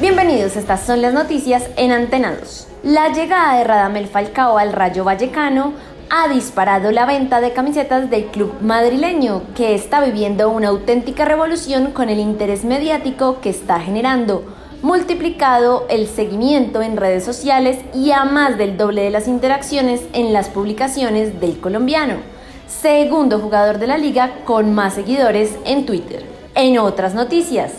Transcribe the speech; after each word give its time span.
Bienvenidos, 0.00 0.56
estas 0.56 0.84
son 0.84 1.02
las 1.02 1.14
noticias 1.14 1.68
en 1.76 1.92
Antena 1.92 2.34
2. 2.34 2.68
La 2.84 3.12
llegada 3.12 3.58
de 3.58 3.64
Radamel 3.64 4.06
Falcao 4.06 4.58
al 4.58 4.72
Rayo 4.72 5.04
Vallecano 5.04 5.72
ha 6.10 6.28
disparado 6.28 6.92
la 6.92 7.06
venta 7.06 7.40
de 7.40 7.52
camisetas 7.52 8.08
del 8.10 8.26
club 8.26 8.54
madrileño, 8.60 9.42
que 9.54 9.74
está 9.74 10.04
viviendo 10.04 10.48
una 10.50 10.68
auténtica 10.68 11.24
revolución 11.24 11.92
con 11.92 12.08
el 12.08 12.18
interés 12.18 12.64
mediático 12.64 13.40
que 13.40 13.50
está 13.50 13.80
generando 13.80 14.44
multiplicado 14.82 15.86
el 15.88 16.06
seguimiento 16.06 16.82
en 16.82 16.96
redes 16.96 17.24
sociales 17.24 17.78
y 17.94 18.12
a 18.12 18.24
más 18.24 18.58
del 18.58 18.76
doble 18.76 19.02
de 19.02 19.10
las 19.10 19.26
interacciones 19.26 20.02
en 20.12 20.32
las 20.32 20.48
publicaciones 20.48 21.40
del 21.40 21.58
colombiano, 21.58 22.16
segundo 22.68 23.40
jugador 23.40 23.78
de 23.78 23.86
la 23.86 23.98
liga 23.98 24.44
con 24.44 24.74
más 24.74 24.94
seguidores 24.94 25.56
en 25.64 25.86
Twitter. 25.86 26.35
En 26.56 26.78
otras 26.78 27.12
noticias, 27.12 27.70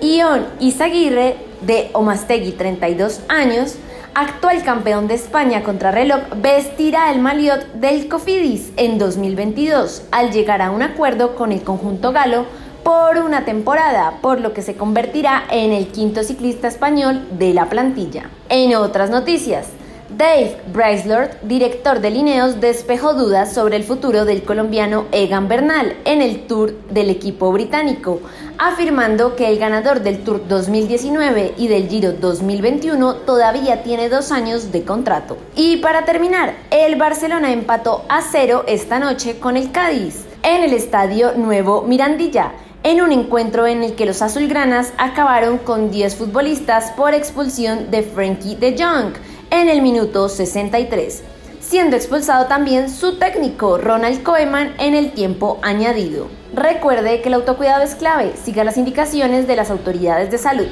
Ion 0.00 0.46
Izaguirre, 0.58 1.36
de 1.60 1.90
Omastegui 1.92 2.52
32 2.52 3.20
años, 3.28 3.74
actual 4.14 4.62
campeón 4.64 5.08
de 5.08 5.14
España 5.14 5.62
contra 5.62 5.90
reloj, 5.90 6.20
vestirá 6.36 7.12
el 7.12 7.20
maliot 7.20 7.74
del 7.74 8.08
Cofidis 8.08 8.72
en 8.78 8.96
2022 8.96 10.04
al 10.10 10.30
llegar 10.30 10.62
a 10.62 10.70
un 10.70 10.80
acuerdo 10.80 11.36
con 11.36 11.52
el 11.52 11.62
conjunto 11.62 12.12
galo 12.12 12.46
por 12.82 13.18
una 13.18 13.44
temporada, 13.44 14.14
por 14.22 14.40
lo 14.40 14.54
que 14.54 14.62
se 14.62 14.74
convertirá 14.74 15.44
en 15.50 15.72
el 15.72 15.88
quinto 15.88 16.22
ciclista 16.22 16.66
español 16.66 17.26
de 17.38 17.52
la 17.52 17.68
plantilla. 17.68 18.30
En 18.48 18.74
otras 18.74 19.10
noticias, 19.10 19.66
Dave 20.10 20.58
Brycelord, 20.72 21.30
director 21.42 22.00
de 22.00 22.10
Lineos, 22.10 22.60
despejó 22.60 23.14
dudas 23.14 23.54
sobre 23.54 23.76
el 23.76 23.84
futuro 23.84 24.26
del 24.26 24.42
colombiano 24.42 25.06
Egan 25.12 25.48
Bernal 25.48 25.96
en 26.04 26.20
el 26.20 26.46
Tour 26.46 26.74
del 26.90 27.08
equipo 27.08 27.50
británico, 27.50 28.20
afirmando 28.58 29.34
que 29.34 29.48
el 29.48 29.58
ganador 29.58 30.00
del 30.02 30.22
Tour 30.22 30.46
2019 30.46 31.54
y 31.56 31.68
del 31.68 31.88
Giro 31.88 32.12
2021 32.12 33.14
todavía 33.16 33.82
tiene 33.82 34.10
dos 34.10 34.30
años 34.30 34.72
de 34.72 34.84
contrato. 34.84 35.38
Y 35.56 35.78
para 35.78 36.04
terminar, 36.04 36.54
el 36.70 36.96
Barcelona 36.96 37.52
empató 37.52 38.04
a 38.10 38.20
cero 38.20 38.64
esta 38.68 38.98
noche 38.98 39.38
con 39.38 39.56
el 39.56 39.72
Cádiz 39.72 40.26
en 40.42 40.62
el 40.62 40.74
Estadio 40.74 41.32
Nuevo 41.36 41.82
Mirandilla 41.82 42.52
en 42.84 43.00
un 43.00 43.12
encuentro 43.12 43.66
en 43.66 43.82
el 43.82 43.94
que 43.94 44.04
los 44.04 44.20
azulgranas 44.20 44.92
acabaron 44.98 45.56
con 45.56 45.90
10 45.90 46.16
futbolistas 46.16 46.92
por 46.92 47.14
expulsión 47.14 47.90
de 47.90 48.02
Frankie 48.02 48.56
de 48.56 48.76
Jong 48.78 49.14
en 49.60 49.68
el 49.68 49.82
minuto 49.82 50.28
63, 50.28 51.22
siendo 51.60 51.96
expulsado 51.96 52.46
también 52.46 52.88
su 52.90 53.18
técnico 53.18 53.78
Ronald 53.78 54.22
Koeman 54.22 54.74
en 54.78 54.94
el 54.94 55.10
tiempo 55.12 55.58
añadido. 55.62 56.28
Recuerde 56.54 57.22
que 57.22 57.28
el 57.28 57.34
autocuidado 57.34 57.84
es 57.84 57.94
clave, 57.94 58.34
siga 58.42 58.64
las 58.64 58.76
indicaciones 58.76 59.46
de 59.46 59.54
las 59.56 59.70
autoridades 59.70 60.30
de 60.30 60.36
salud. 60.38 60.66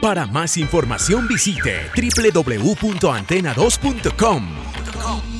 Para 0.00 0.26
más 0.26 0.56
información 0.56 1.26
visite 1.28 1.76
www.antena2.com 1.96 4.48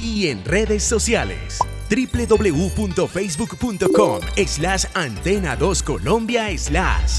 y 0.02 0.28
en 0.28 0.44
redes 0.44 0.84
sociales 0.84 1.58
www.facebook.com 1.90 4.20
slash 4.46 4.84
antena 4.94 5.56
2 5.56 5.82
Colombia 5.82 6.56
slash. 6.56 7.18